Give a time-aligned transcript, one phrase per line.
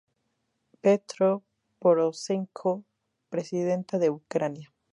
[0.81, 1.43] Petró
[1.77, 2.83] Poroshenko,
[3.29, 4.73] presidente de Ucrania.